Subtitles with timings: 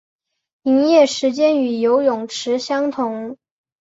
[0.63, 3.37] 营业时间与泳池相同。